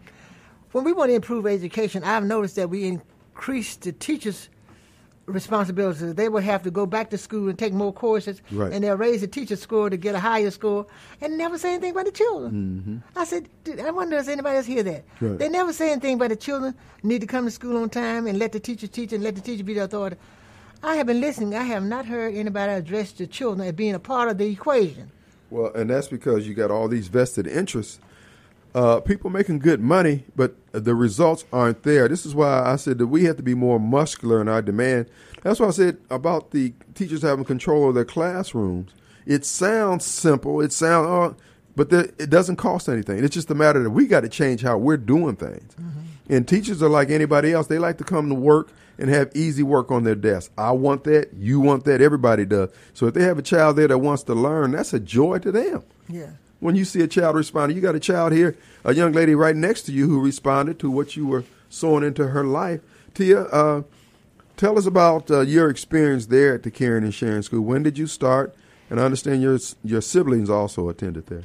[0.73, 4.49] When we want to improve education, I've noticed that we increase the teachers'
[5.25, 6.15] responsibilities.
[6.15, 8.71] They will have to go back to school and take more courses, Right.
[8.73, 10.85] and they'll raise the teacher score to get a higher score,
[11.21, 12.51] and never say anything about the children.
[12.85, 13.19] Mm-hmm.
[13.19, 15.03] I said, "Dude, I wonder if anybody else hear that.
[15.21, 15.37] Right.
[15.37, 18.37] They never say anything about the children need to come to school on time and
[18.39, 20.17] let the teacher teach and let the teacher be the authority.
[20.83, 21.55] I have been listening.
[21.55, 25.11] I have not heard anybody address the children as being a part of the equation.
[25.49, 27.99] Well, and that's because you got all these vested interests.
[28.73, 32.07] Uh, people making good money, but the results aren't there.
[32.07, 35.07] This is why I said that we have to be more muscular in our demand.
[35.43, 38.91] That's why I said about the teachers having control of their classrooms.
[39.25, 40.61] It sounds simple.
[40.61, 41.43] It sounds, uh,
[41.75, 43.23] but the, it doesn't cost anything.
[43.23, 45.75] It's just a matter that we got to change how we're doing things.
[46.29, 47.67] And teachers are like anybody else.
[47.67, 50.51] They like to come to work and have easy work on their desk.
[50.59, 51.33] I want that.
[51.33, 52.01] You want that.
[52.01, 52.69] Everybody does.
[52.93, 55.51] So if they have a child there that wants to learn, that's a joy to
[55.51, 55.83] them.
[56.07, 56.29] Yeah.
[56.59, 59.55] When you see a child responding, you got a child here, a young lady right
[59.55, 62.81] next to you who responded to what you were sowing into her life.
[63.15, 63.81] Tia, uh,
[64.55, 67.61] tell us about uh, your experience there at the Caring and Sharing School.
[67.61, 68.55] When did you start?
[68.91, 71.43] And I understand your your siblings also attended there.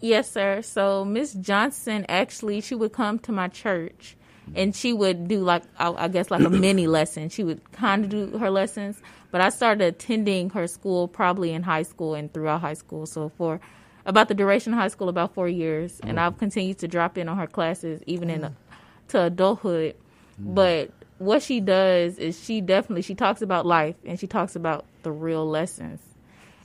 [0.00, 0.62] Yes, sir.
[0.62, 4.16] So Miss Johnson actually she would come to my church
[4.54, 7.28] and she would do like I, I guess like a mini lesson.
[7.28, 11.62] She would kind of do her lessons, but I started attending her school probably in
[11.62, 13.06] high school and throughout high school.
[13.06, 13.60] So for
[14.06, 16.26] about the duration of high school, about four years, and mm-hmm.
[16.26, 18.54] I've continued to drop in on her classes even in mm.
[19.08, 19.96] to adulthood.
[20.42, 20.54] Mm.
[20.54, 24.84] But what she does is she definitely she talks about life and she talks about
[25.02, 26.00] the real lessons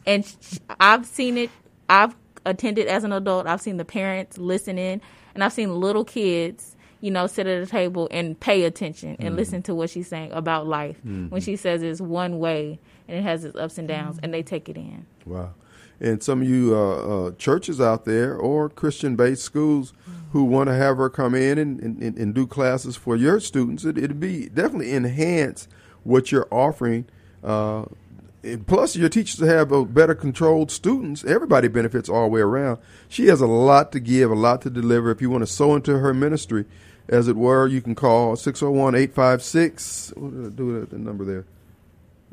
[0.06, 1.50] and sh- I've seen it.
[1.88, 2.16] I've
[2.46, 3.48] attended as an adult.
[3.48, 5.02] I've seen the parents listening,
[5.34, 9.36] and I've seen little kids, you know, sit at a table and pay attention and
[9.36, 10.98] listen to what she's saying about life.
[11.04, 14.44] When she says it's one way and it has its ups and downs, and they
[14.44, 15.06] take it in.
[15.26, 15.54] Wow.
[16.00, 19.94] And some of you uh, uh, churches out there or Christian based schools
[20.32, 23.84] who want to have her come in and, and, and do classes for your students,
[23.84, 25.68] it, it'd be definitely enhance
[26.04, 27.06] what you're offering.
[27.44, 27.86] Uh,
[28.42, 31.26] and plus, your teachers have a better controlled students.
[31.26, 32.78] Everybody benefits all the way around.
[33.10, 35.12] She has a lot to give, a lot to deliver.
[35.12, 36.64] If you want to sow into her ministry,
[37.10, 40.14] as it were, you can call 601 856.
[40.16, 41.46] What did I do the number there?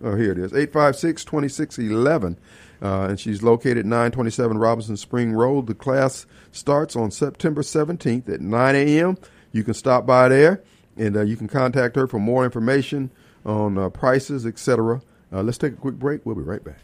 [0.05, 2.39] Oh, here it is 856 2611.
[2.83, 5.67] Uh, and she's located 927 Robinson Spring Road.
[5.67, 9.17] The class starts on September 17th at 9 a.m.
[9.51, 10.63] You can stop by there
[10.97, 13.11] and uh, you can contact her for more information
[13.47, 15.01] on uh, prices, etc.
[15.33, 16.25] Uh, let's take a quick break.
[16.27, 16.79] We'll be right back.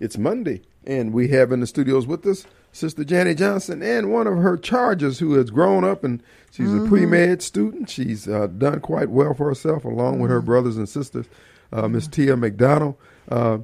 [0.00, 4.26] It's Monday, and we have in the studios with us Sister Janet Johnson and one
[4.26, 7.90] of her charges who has grown up and she's a pre med student.
[7.90, 11.26] She's uh, done quite well for herself along with her brothers and sisters,
[11.72, 12.96] uh, Miss Tia McDonald.
[13.28, 13.58] Uh,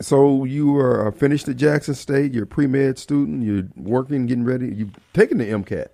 [0.00, 2.32] so you are uh, finished at Jackson State.
[2.34, 3.42] You're a pre med student.
[3.42, 4.68] You're working, getting ready.
[4.74, 5.86] You've taken the MCAT.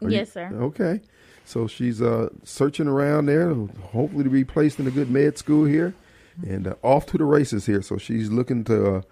[0.00, 0.48] Are you- Yes, sir.
[0.54, 1.00] Okay.
[1.44, 5.64] So she's uh, searching around there, hopefully to be placed in a good med school
[5.64, 5.94] here,
[6.46, 7.80] and uh, off to the races here.
[7.82, 9.02] So she's looking to,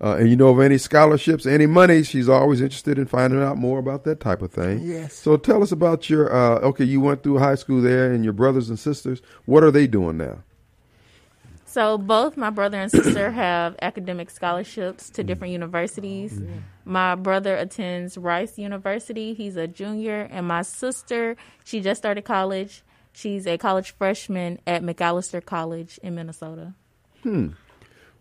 [0.00, 3.56] uh, and you know of any scholarships, any money, she's always interested in finding out
[3.56, 4.80] more about that type of thing.
[4.82, 5.14] Yes.
[5.14, 6.34] So tell us about your.
[6.34, 9.22] Uh, okay, you went through high school there, and your brothers and sisters.
[9.44, 10.42] What are they doing now?
[11.66, 16.40] So both my brother and sister have academic scholarships to different universities.
[16.84, 19.34] My brother attends Rice University.
[19.34, 22.84] He's a junior, and my sister, she just started college.
[23.12, 26.74] She's a college freshman at Macalester College in Minnesota.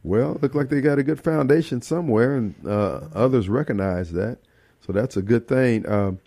[0.03, 4.39] Well, look like they got a good foundation somewhere, and uh, others recognize that.
[4.85, 5.87] So that's a good thing.
[5.89, 6.19] Um,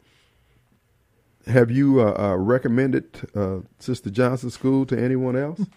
[1.46, 5.60] have you uh, uh, recommended uh, Sister Johnson School to anyone else?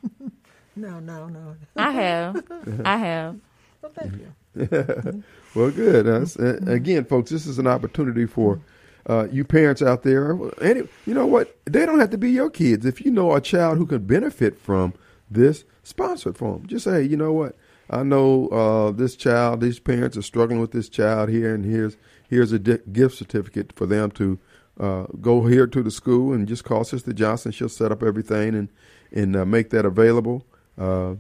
[0.76, 1.56] No, no, no.
[1.76, 2.44] I have,
[2.86, 3.36] I have.
[3.82, 5.24] Well, thank you.
[5.56, 6.06] well, good.
[6.06, 8.60] Uh, uh, again, folks, this is an opportunity for
[9.08, 10.38] uh, you parents out there.
[10.62, 11.58] Any, you know what?
[11.64, 12.86] They don't have to be your kids.
[12.86, 14.94] If you know a child who can benefit from
[15.32, 16.68] this, sponsor it for them.
[16.68, 17.56] Just say, you know what?
[17.90, 19.62] I know uh, this child.
[19.62, 21.98] These parents are struggling with this child here, and here's
[22.30, 24.38] here's a di- gift certificate for them to
[24.80, 27.52] uh, go here to the school and just call Sister Johnson.
[27.52, 28.70] She'll set up everything and
[29.12, 30.46] and uh, make that available.
[30.78, 31.16] Uh,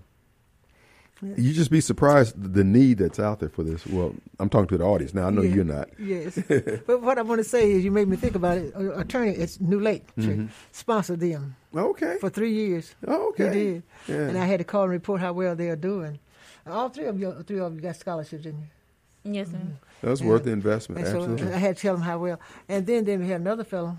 [1.35, 3.85] you just be surprised the need that's out there for this.
[3.85, 5.27] Well, I'm talking to the audience now.
[5.27, 5.53] I know Yeah.
[5.55, 5.89] you're not.
[5.99, 6.39] Yes.
[6.87, 8.73] but what I want to say is, you made me think about it.
[8.73, 12.15] Uh, Attorney, it's New Lake Church, sponsored them Okay.
[12.21, 12.95] for three years.
[13.05, 13.47] Oh, okay.
[13.47, 13.83] He did.
[14.07, 14.15] Yeah.
[14.29, 16.19] And I had to call and report how well they are doing.
[16.67, 19.33] All three of you, three of you got scholarships, didn't you?
[19.33, 19.77] Yes, ma'am.
[20.01, 20.27] That's Yeah.
[20.27, 20.99] worth the investment.
[20.99, 21.53] And so Absolutely.
[21.53, 22.39] I had to tell them how well.
[22.67, 23.97] And then then we had another fellow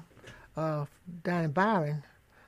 [0.56, 0.86] uh,
[1.22, 2.02] down in Byram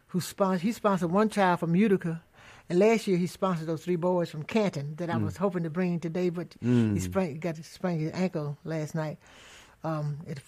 [0.08, 0.62] who sponsored.
[0.62, 2.22] He sponsored one child from Utica,
[2.68, 5.24] and last year he sponsored those three boys from Canton that I Mm.
[5.24, 9.18] was hoping to bring today, but he sprained, got to sprain his ankle last night.
[9.84, 10.38] Um, at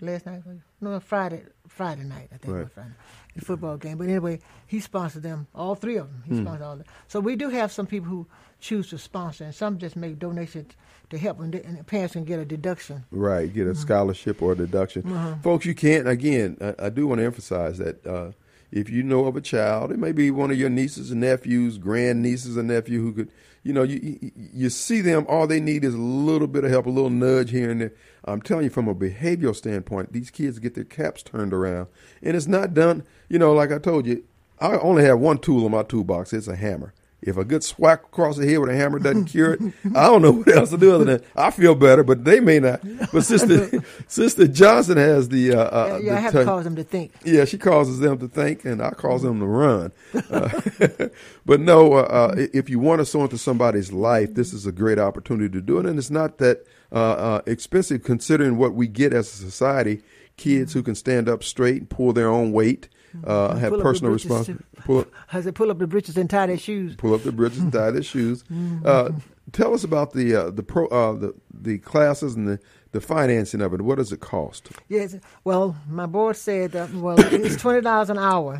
[0.00, 0.42] last night,
[0.80, 2.90] no, Friday, Friday night, I think it was Friday,
[3.34, 3.98] the football game.
[3.98, 6.22] But anyway, he sponsored them, all three of them.
[6.24, 6.86] He sponsored all of them.
[7.08, 8.26] So we do have some people who
[8.60, 10.72] choose to sponsor, and some just make donations
[11.10, 13.04] to help, and, the- and the parents can get a deduction.
[13.10, 13.80] Right, get a Mm-hmm.
[13.80, 15.02] scholarship or a deduction.
[15.42, 18.30] Folks, you can't, again, I, I do want to emphasize that uh,
[18.70, 21.78] if you know of a child, it may be one of your nieces and nephews,
[21.78, 23.30] grand nieces and nephew who could,
[23.64, 26.86] you know, you, you see them, all they need is a little bit of help,
[26.86, 27.92] a little nudge here and there.
[28.26, 31.86] I'm telling you, from a behavioral standpoint, these kids get their caps turned around.
[32.22, 34.24] And it's not done, you know, like I told you,
[34.60, 36.92] I only have one tool in my toolbox it's a hammer.
[37.22, 39.60] If a good swack across the head with a hammer doesn't cure it,
[39.94, 42.60] I don't know what else to do other than I feel better, but they may
[42.60, 42.80] not.
[43.12, 46.64] But Sister Sister Johnson has the uh, uh, yeah, I the have touch- to cause
[46.64, 47.12] them to think.
[47.24, 49.92] yeah, she causes them to think, and I cause them to run.
[50.30, 50.50] Uh,
[51.46, 54.72] but no, uh, uh, if you want to sow into somebody's life, this is a
[54.72, 58.86] great opportunity to do it, and it's not that uh, uh, expensive considering what we
[58.86, 60.02] get as a society.
[60.36, 62.90] Kids who can stand up straight and pull their own weight,
[63.24, 64.64] uh, have up personal responsibility.
[64.84, 66.94] Pull, I said, pull up the breeches and tie their shoes.
[66.96, 68.44] pull up the britches and tie their shoes.
[68.84, 69.12] Uh,
[69.52, 72.60] tell us about the uh, the pro uh, the the classes and the
[72.92, 73.80] the financing of it.
[73.80, 74.68] What does it cost?
[74.88, 75.16] Yes.
[75.44, 78.58] Well, my board said, uh, well, it's twenty dollars an hour,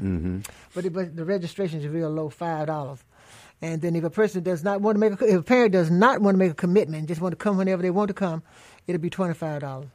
[0.75, 3.05] but, it, but the registration is real low, five dollars.
[3.63, 5.91] And then if a person does not want to make, a, if a parent does
[5.91, 8.43] not want to make a commitment, just want to come whenever they want to come,
[8.87, 9.89] it'll be twenty five dollars.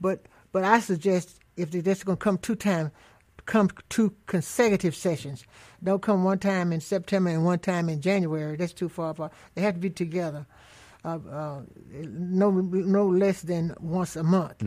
[0.00, 2.90] But but I suggest if they're just going to come two times,
[3.46, 5.44] come two consecutive sessions.
[5.82, 8.56] Don't come one time in September and one time in January.
[8.56, 9.32] That's too far apart.
[9.54, 10.46] They have to be together.
[11.04, 11.60] Uh, uh,
[11.92, 14.60] no no less than once a month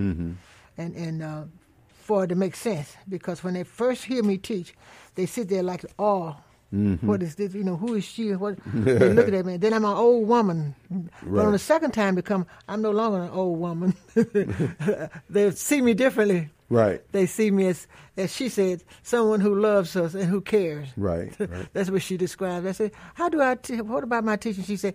[0.77, 1.43] and and uh,
[1.89, 2.95] for it to make sense.
[3.07, 4.73] Because when they first hear me teach,
[5.15, 5.85] they sit there like,
[6.73, 7.53] "Oh, what is this?
[7.53, 8.31] You know, who is she?
[8.33, 9.57] What?" they look at me.
[9.57, 10.75] Then I'm an old woman.
[11.23, 13.95] But on the second time to come, I'm no longer an old woman.
[15.29, 16.49] they see me differently.
[16.71, 20.87] Right, They see me as, as she said, someone who loves us and who cares.
[20.95, 21.67] right, right.
[21.73, 22.67] That's what she described.
[22.67, 23.55] I said, "How do I?
[23.55, 24.93] T- what about my teaching?" She said,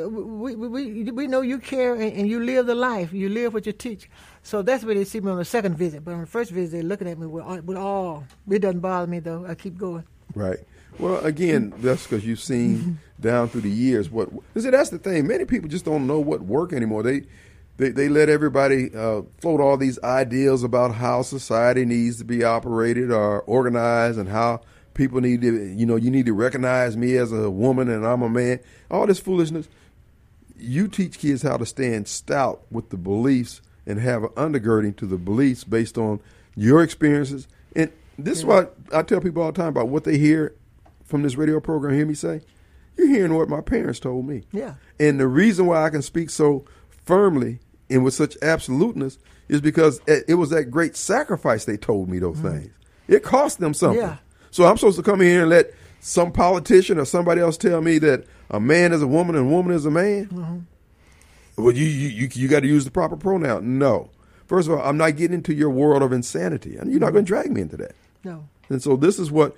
[0.00, 3.12] "Uh, "We we we, know you care and, and you live the life.
[3.12, 4.08] You live what you teach."
[4.42, 6.02] So that's where they see me on the second visit.
[6.06, 8.24] But on the first visit, they're looking at me with, all- with all.
[8.48, 9.44] It doesn't bother me though.
[9.46, 10.04] I keep going.
[10.34, 10.60] Right.
[10.98, 14.28] Well, again, that's because you've seen down through the years what.
[14.56, 15.26] See, that's the thing.
[15.26, 17.02] Many people just don't know what work anymore.
[17.02, 17.22] They,
[17.76, 22.44] they, they let everybody uh, float all these ideas about how society needs to be
[22.44, 24.60] operated or organized, and how
[24.94, 28.22] people need to, you know, you need to recognize me as a woman and I'm
[28.22, 28.60] a man.
[28.90, 29.68] All this foolishness.
[30.56, 35.06] You teach kids how to stand stout with the beliefs and have an undergirding to
[35.06, 36.20] the beliefs based on
[36.54, 37.48] your experiences.
[37.74, 40.54] And this is what I tell people all the time about what they hear
[41.04, 41.94] from this radio program.
[41.94, 42.42] Hear me say,
[42.96, 44.44] you're hearing what my parents told me.
[44.52, 44.74] Yeah.
[44.98, 46.64] And the reason why I can speak so
[47.04, 52.18] firmly and with such absoluteness is because it was that great sacrifice they told me
[52.18, 52.58] those mm-hmm.
[52.58, 52.72] things.
[53.08, 54.00] It cost them something.
[54.00, 54.16] Yeah.
[54.50, 57.80] So I'm supposed to come in here and let some politician or somebody else tell
[57.80, 60.26] me that a man is a woman and a woman is a man?
[60.26, 61.62] Mm-hmm.
[61.62, 63.78] Well, you you you, you got to use the proper pronoun.
[63.78, 64.10] No.
[64.46, 67.24] First of all, I'm not getting into your world of insanity, and you're not going
[67.24, 67.94] to drag me into that.
[68.22, 68.46] No.
[68.68, 69.56] And so this is what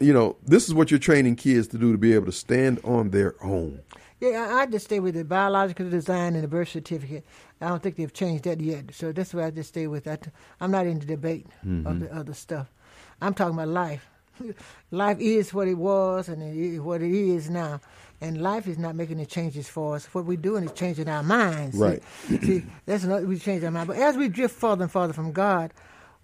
[0.00, 2.80] you know, this is what you're training kids to do to be able to stand
[2.84, 3.80] on their own.
[4.20, 7.24] Yeah, I, I just stay with the biological design and the birth certificate.
[7.60, 8.94] I don't think they've changed that yet.
[8.94, 10.28] So that's why I just stay with that.
[10.60, 11.86] I'm not into debate Mm-hmm.
[11.86, 12.70] of the other stuff.
[13.20, 14.08] I'm talking about life.
[14.90, 17.80] life is what it was and it is what it is now.
[18.20, 20.06] And life is not making the changes for us.
[20.14, 21.76] What we're doing is changing our minds.
[21.76, 22.02] Right.
[22.28, 23.88] See, that's not we change our mind.
[23.88, 25.72] But as we drift farther and farther from God,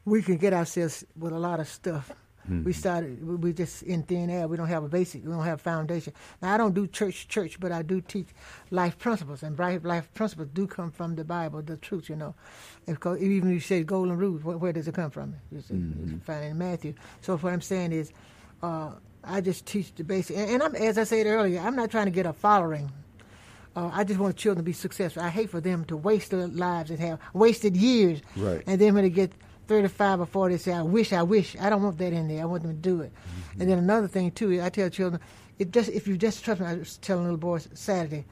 [0.07, 2.11] we can get ourselves with a lot of stuff.
[2.49, 3.25] We started.
[3.25, 4.49] we- just in thin air.
[4.49, 5.25] We don't have a basic.
[5.25, 6.13] We don't have a foundation.
[6.41, 8.29] Now I don't do church, church, but I do teach
[8.71, 12.09] life principles, and bright life principles do come from the Bible, the truth.
[12.09, 12.35] You know,
[12.87, 15.35] because even if you say golden rules, where, where does it come from?
[15.53, 15.83] You see,
[16.15, 16.95] it's found in Matthew.
[17.21, 18.13] So what I'm saying is,
[18.63, 20.37] uh, I just teach the basic.
[20.37, 22.91] And, and I'm, as I said earlier, I'm not trying to get a following.
[23.75, 25.23] Uh, I just want children to be successful.
[25.23, 28.21] I hate for them to waste their lives and have wasted years.
[28.37, 28.63] Right.
[28.67, 29.33] And then when they get
[29.73, 31.57] 35 or 40, they say, I wish, I wish.
[31.59, 32.43] I don't want that in there.
[32.43, 33.11] I want them to do it.
[33.11, 33.61] Mm-hmm.
[33.63, 35.21] And then another thing, too, I tell children,
[35.59, 38.27] it just if you just trust me, I was telling little boys Saturday,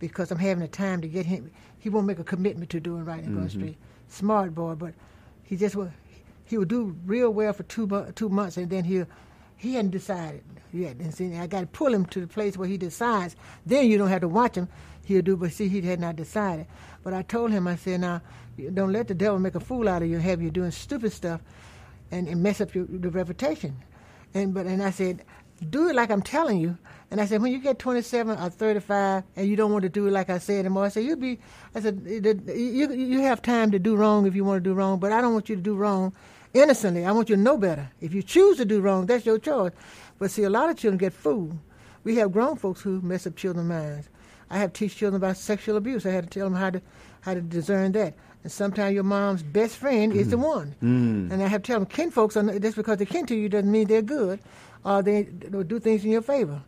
[0.00, 1.48] because I'm having the time to get him,
[1.78, 3.76] he won't make a commitment to doing right and going straight.
[4.08, 4.94] Smart boy, but
[5.44, 5.92] he just will,
[6.44, 9.06] he will do real well for two, two months, and then he'll,
[9.56, 10.96] he hadn't decided yet.
[10.96, 13.36] And see, I got to pull him to the place where he decides.
[13.64, 14.68] Then you don't have to watch him.
[15.04, 16.66] He'll do, but see, he had not decided.
[17.02, 18.20] But I told him, I said, now,
[18.74, 21.40] don't let the devil make a fool out of you have you doing stupid stuff
[22.10, 23.76] and, and mess up your the reputation.
[24.34, 25.24] And but and I said,
[25.68, 26.78] do it like I'm telling you.
[27.10, 30.06] And I said, when you get 27 or 35 and you don't want to do
[30.06, 31.40] it like I said anymore, I said, you'll be,
[31.74, 35.00] I said, you, you have time to do wrong if you want to do wrong,
[35.00, 36.12] but I don't want you to do wrong
[36.54, 37.04] innocently.
[37.04, 37.90] I want you to know better.
[38.00, 39.72] If you choose to do wrong, that's your choice.
[40.18, 41.58] But see, a lot of children get fooled.
[42.04, 44.08] We have grown folks who mess up children's minds.
[44.50, 46.04] I have to teach children about sexual abuse.
[46.04, 46.82] I had to tell them how to
[47.22, 48.14] how to discern that.
[48.42, 50.48] And sometimes your mom's best friend is the mm.
[50.48, 50.74] one.
[50.82, 51.30] Mm.
[51.32, 53.48] And I have to tell them, kin folks, are, just because they're kin to you
[53.48, 54.40] doesn't mean they're good,
[54.84, 56.60] or they they'll do things in your favor.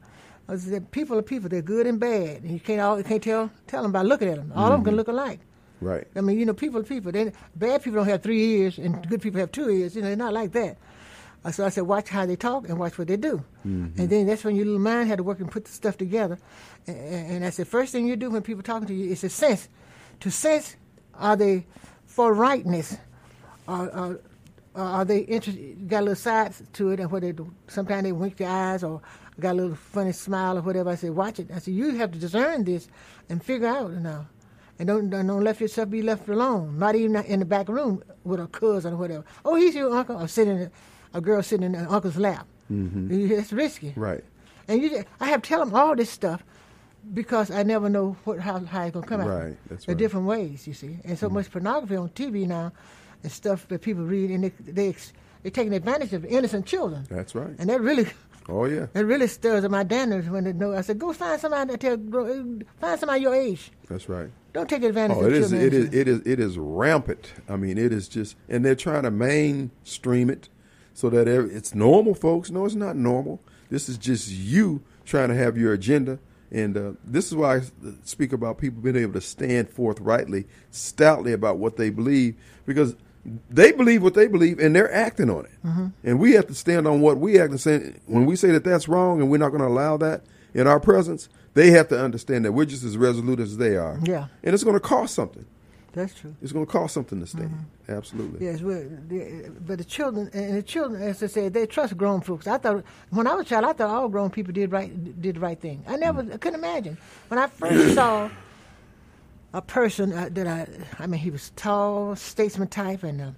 [0.91, 2.43] People are people; they're good and bad.
[2.43, 4.53] And you can't all you can't tell tell them by looking at them.
[4.55, 4.99] All of them can mm-hmm.
[4.99, 5.41] look alike.
[5.81, 6.07] Right.
[6.15, 7.11] I mean, you know, people are people.
[7.11, 9.97] They, bad people don't have three ears, and good people have two ears.
[9.97, 10.77] You know, they're not like that.
[11.51, 13.43] So I said, watch how they talk and watch what they do.
[13.67, 14.01] Mm-hmm.
[14.01, 16.39] And then that's when your little mind had to work and put the stuff together.
[16.87, 19.29] And, and that's the first thing you do when people talking to you is to
[19.29, 19.69] sense.
[20.21, 20.77] To sense,
[21.15, 21.67] are they
[22.07, 22.97] for rightness?
[23.67, 24.21] Or, or
[24.77, 27.53] are they interested, got a little side to it and what they do?
[27.67, 29.03] Sometimes they wink their eyes or
[29.41, 30.91] got a little funny smile or whatever.
[30.91, 31.51] I said, watch it.
[31.53, 32.89] I said, you have to discern this
[33.29, 34.27] and figure out now.
[34.79, 36.79] And don't, don't don't let yourself be left alone.
[36.79, 39.25] Not even in the back room with a cousin or whatever.
[39.45, 40.17] Oh, he's your uncle.
[40.17, 40.71] Or sitting, in,
[41.15, 42.47] a girl sitting in her uncle's lap.
[42.71, 43.31] Mm-hmm.
[43.33, 43.93] It's risky.
[43.97, 44.25] Right.
[44.69, 46.43] And you, I have to tell them all this stuff
[47.13, 49.27] because I never know what how, how it's gonna come out.
[49.29, 49.99] Right, that's In right.
[49.99, 50.99] different ways, you see.
[51.05, 52.73] And so much pornography on TV now,
[53.23, 54.95] and stuff that people read, and they, they,
[55.43, 57.07] they're taking advantage of innocent children.
[57.11, 57.55] That's right.
[57.59, 58.07] And that really.
[58.49, 58.87] Oh yeah.
[58.95, 60.75] It really stirs up my danders when they know.
[60.75, 61.97] I said, "Go find somebody that tell,
[62.81, 63.71] find somebody your age.
[63.89, 64.31] That's right.
[64.53, 65.53] Don't take advantage Oh, of it is.
[65.53, 65.95] It is.
[65.95, 66.21] It is.
[66.27, 67.33] It is rampant.
[67.49, 70.49] I mean, it is just, and they're trying to mainstream it
[70.95, 72.51] so that it's normal, folks.
[72.51, 73.41] No, it's not normal.
[73.71, 76.19] This is just you trying to have your agenda,
[76.51, 77.63] and uh, this is why I
[78.05, 82.95] speak about people being able to stand forthrightly, stoutly about what they believe, because
[83.49, 85.53] they believe what they believe, and they're acting on it.
[85.65, 85.87] Mm-hmm.
[86.05, 87.95] And we have to stand on what we act and say.
[88.07, 90.25] When we say that that's wrong, and we're not going to allow that
[90.55, 93.99] in our presence, they have to understand that we're just as resolute as they are.
[94.03, 94.27] Yeah.
[94.43, 95.47] And it's going to cost something.
[95.93, 96.35] That's true.
[96.41, 97.51] It's going to cost something to stand.
[97.51, 97.93] Mm-hmm.
[97.93, 98.47] Absolutely.
[98.47, 98.61] Yes,
[99.67, 102.47] but the children and the children, as I said, they trust grown folks.
[102.47, 105.37] I thought when I was a child, I thought all grown people did right did
[105.37, 105.85] the right thing.
[105.87, 106.97] I never I couldn't imagine
[107.29, 108.31] when I first saw
[109.53, 110.67] a person uh, that I
[110.99, 113.31] I mean he was tall, statesman type, and uh,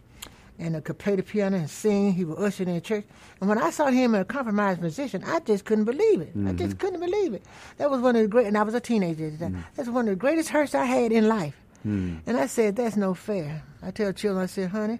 [0.61, 2.13] and uh, could play the piano and sing.
[2.13, 3.05] He was ushered in the church,
[3.41, 6.33] and when I saw him in a compromised position, I just couldn't believe it.
[6.47, 7.43] I just couldn't believe it.
[7.79, 9.27] That was one of the great, and I was a teenager.
[9.27, 9.65] At the time.
[9.75, 11.57] That's one of the greatest hurts I had in life.
[11.85, 12.17] Hmm.
[12.27, 13.63] And I said, that's no fair.
[13.83, 14.99] I tell children, I said, honey,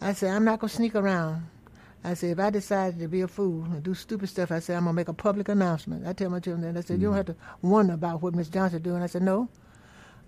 [0.00, 1.46] I said, I'm not going to sneak around.
[2.04, 4.76] I said, if I decided to be a fool and do stupid stuff, I said,
[4.76, 6.06] I'm going to make a public announcement.
[6.06, 6.78] I tell my children that.
[6.78, 7.16] I said, you don't hmm.
[7.16, 9.02] have to wonder about what Miss Johnson doing.
[9.02, 9.48] I said, no.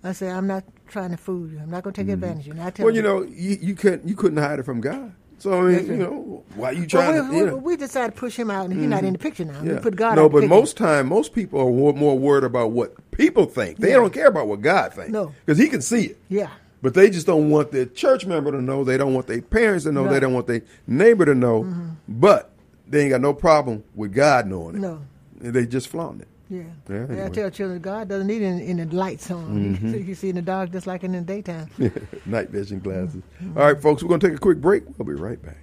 [0.02, 1.58] I said, I'm not trying to fool you.
[1.58, 2.14] I'm not going to take hmm.
[2.14, 2.52] advantage of you.
[2.52, 5.12] And I tell Well, you know, you, you couldn't you couldn't hide it from God.
[5.38, 7.28] So I mean, you know, why you Well, trying we, to?
[7.30, 9.44] we, You know, we decided to push him out, and he's not in the picture
[9.44, 9.62] now.
[9.62, 9.74] yeah.
[9.74, 13.44] We put God no, but most time, most people are more, worried about what people
[13.46, 13.78] think.
[13.78, 13.96] They Yeah.
[13.96, 15.10] don't care about what God thinks.
[15.12, 15.32] No.
[15.46, 16.18] because He can see it.
[16.28, 16.50] Yeah.
[16.82, 18.84] But they just don't want their church member to know.
[18.84, 20.08] They don't want their parents to know.
[20.08, 21.64] They don't want their neighbor to know.
[21.64, 21.88] Mm-hmm.
[22.08, 22.50] But
[22.88, 24.80] they ain't got no problem with God knowing it.
[24.80, 25.00] No.
[25.40, 26.28] And they just flaunt it.
[26.50, 26.62] Yeah.
[26.88, 29.76] Yeah, And I tell children, God doesn't need any, any lights on.
[29.76, 30.08] Mm-hmm.
[30.08, 31.68] You see in the dark just like in the daytime.
[32.26, 33.22] Night vision glasses.
[33.56, 34.84] All right, folks, we're going to take a quick break.
[34.96, 35.58] We'll be right back.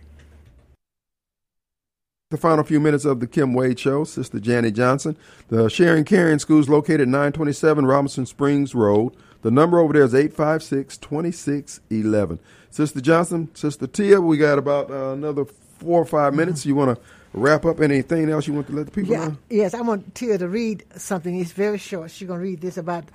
[2.30, 4.04] the final few minutes of the Kim Wade Show.
[4.04, 5.18] Sister Janet Johnson.
[5.48, 9.16] The Sharing Caring School is located at 927 Robinson Springs Road.
[9.42, 12.40] The number over there is 856 2611.
[12.70, 16.66] Sister Johnson, Sister Tia, we got about uh, another four or five minutes.
[16.66, 17.04] You want to
[17.36, 19.38] wrap up anything else you want to let the people Yeah, know?
[19.50, 21.40] yes, I want Tia to read something.
[21.40, 22.12] It's very short.
[22.12, 23.06] She's gonna read this about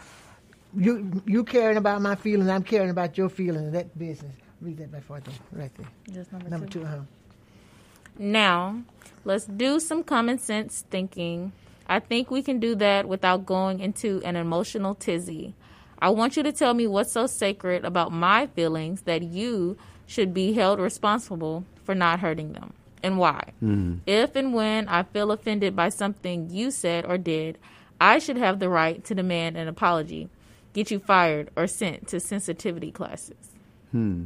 [0.77, 1.23] you.
[1.27, 2.51] You caring about my feelings.
[2.51, 3.73] I'm caring about your feelings.
[3.73, 4.33] That business.
[4.61, 5.31] Read that before I do.
[5.53, 5.89] Right there.
[6.13, 6.81] Just number, Number two.
[6.81, 6.87] two.
[6.87, 7.01] Uh-huh.
[8.19, 8.83] Now,
[9.25, 11.53] let's do some common sense thinking.
[11.89, 15.55] I think we can do that without going into an emotional tizzy.
[16.01, 20.35] I want you to tell me what's so sacred about my feelings that you should
[20.35, 23.53] be held responsible for not hurting them and why.
[23.63, 23.99] Mm-hmm.
[24.07, 27.59] If and when I feel offended by something you said or did,
[28.01, 30.29] I should have the right to demand an apology,
[30.73, 33.51] get you fired, or sent to sensitivity classes.
[33.93, 34.25] Hmm.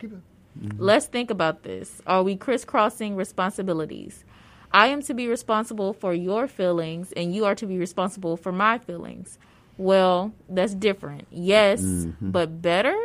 [0.00, 0.18] Keep it.
[0.60, 0.82] Mm-hmm.
[0.82, 2.02] Let's think about this.
[2.06, 4.24] Are we crisscrossing responsibilities?
[4.72, 8.52] I am to be responsible for your feelings, and you are to be responsible for
[8.52, 9.38] my feelings.
[9.76, 11.28] Well, that's different.
[11.30, 12.30] Yes, mm-hmm.
[12.30, 12.96] but better?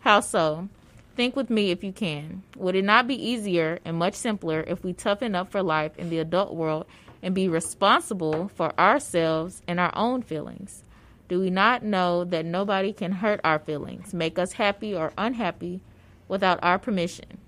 [0.00, 0.68] How so?
[1.16, 2.42] Think with me if you can.
[2.56, 6.10] Would it not be easier and much simpler if we toughen up for life in
[6.10, 6.84] the adult world
[7.22, 10.84] and be responsible for ourselves and our own feelings?
[11.28, 15.80] Do we not know that nobody can hurt our feelings, make us happy or unhappy
[16.28, 17.38] without our permission?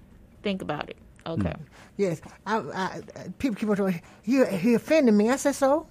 [0.43, 0.97] Think about it.
[1.27, 1.55] Okay.
[1.99, 3.03] Yes, I, I,
[3.39, 5.29] people keep on saying he, he offended me.
[5.29, 5.87] I said so.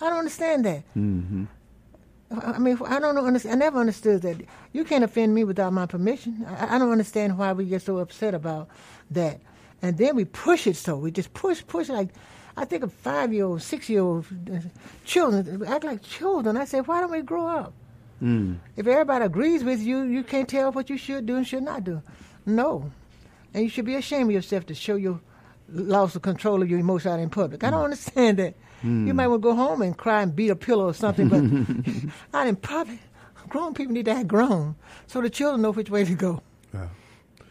[0.00, 0.84] I don't understand that.
[0.96, 1.44] Mm-hmm.
[2.30, 3.22] I mean, I don't know.
[3.22, 4.40] underst- I never understood that.
[4.72, 6.46] You can't offend me without my permission.
[6.48, 8.68] I, I don't understand why we get so upset about
[9.10, 9.40] that.
[9.82, 10.96] And then we push it so.
[10.96, 12.10] We just push, push like.
[12.56, 14.58] I think of five year old, six year old uh,
[15.04, 16.56] children act like children.
[16.56, 17.72] I say, why don't we grow up?
[18.22, 18.58] Mm.
[18.76, 21.84] If everybody agrees with you, you can't tell what you should do and should not
[21.84, 22.02] do.
[22.44, 22.90] No.
[23.54, 25.20] And you should be ashamed of yourself to show your
[25.72, 27.64] loss of control of your emotions out in public.
[27.64, 28.54] I don't understand that.
[28.82, 32.12] You might want to go home and cry and beat a pillow or something, but
[32.38, 32.98] out in public,
[33.48, 34.74] grown people need to act grown
[35.06, 36.42] so the children know which way to go.
[36.72, 36.88] Yeah.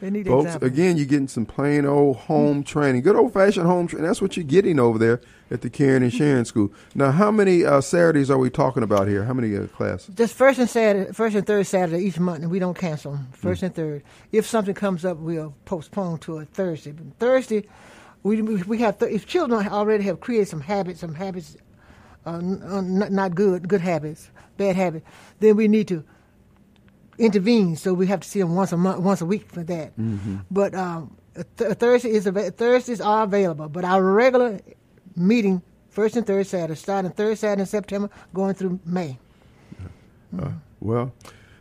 [0.01, 3.86] They need Folks, again, you're getting some plain old home training, good old fashioned home
[3.86, 4.07] training.
[4.07, 5.20] That's what you're getting over there
[5.51, 6.72] at the Caring and Sharing School.
[6.95, 9.26] Now, how many uh, Saturdays are we talking about here?
[9.26, 10.15] How many uh, classes?
[10.15, 13.28] Just first and Saturday, first and third Saturday each month, and we don't cancel them.
[13.34, 14.03] First and third.
[14.32, 16.91] If something comes up, we'll postpone to a Thursday.
[16.91, 17.65] But Thursday,
[18.24, 21.57] we we have th- if children already have created some habits, some habits,
[22.26, 25.05] uh, n- uh, not, not good, good habits, bad habits,
[25.39, 26.03] then we need to
[27.17, 27.76] intervene.
[27.76, 29.93] So we have to see them once a month, once a week for that.
[30.51, 31.15] But um,
[31.57, 34.59] th- Thursday is ava- Thursdays are available, but our regular
[35.15, 39.17] meeting first and third Saturday, starting third Saturday in September, going through May.
[40.82, 41.11] Well,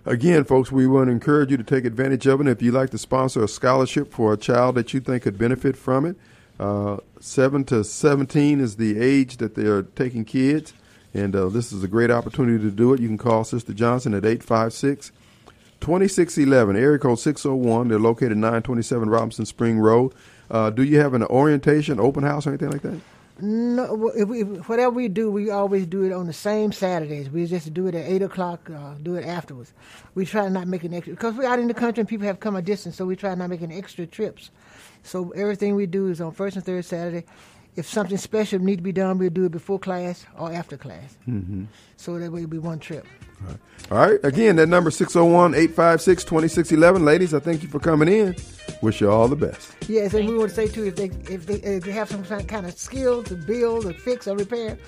[0.05, 2.47] again, folks, we want to encourage you to take advantage of it.
[2.47, 5.77] If you'd like to sponsor a scholarship for a child that you think could benefit
[5.77, 6.17] from it,
[6.59, 10.73] uh, 7 to 17 is the age that they're taking kids,
[11.15, 13.01] and uh, this is a great opportunity to do it.
[13.01, 15.13] You can call Sister Johnson at 856
[15.81, 17.89] 2611, area code 601.
[17.89, 20.13] They're located 927 Robinson Spring Road.
[20.51, 23.01] Uh, do you have an orientation, open house, or anything like that?
[23.41, 27.31] No, if we, whatever we do, we always do it on the same Saturdays.
[27.31, 28.69] We just do it at eight o'clock.
[28.69, 29.73] Uh, do it afterwards.
[30.15, 32.27] We try to not make an extra because we're out in the country and people
[32.27, 34.51] have come a distance, so we try not making extra trips.
[35.05, 37.25] So everything we do is on first and third Saturday.
[37.77, 41.17] If something special need to be done, we'll do it before class or after class.
[41.29, 41.67] Mm-hmm.
[41.97, 43.07] So that way it'll be one trip.
[43.91, 44.21] All right.
[44.23, 47.05] Again, that number 601 856 2611.
[47.05, 48.37] Ladies, I thank you for coming in.
[48.83, 49.75] Wish you all the best.
[49.89, 52.25] Yes, and we want to say too, if they if they, if they have some
[52.25, 54.79] kind of skill to build or fix or repair,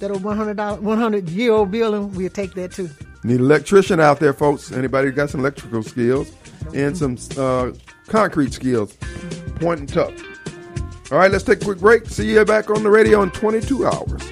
[0.00, 2.88] that a one hundred dollar one hundred year old building, we'll take that too.
[3.24, 4.72] Need an electrician out there, folks.
[4.72, 6.32] Anybody got some electrical skills
[6.74, 7.72] and some uh,
[8.06, 8.96] concrete skills?
[9.56, 10.14] Point and tuck.
[11.10, 12.06] All right, let's take a quick break.
[12.06, 14.22] See you back on the radio in 22 hours.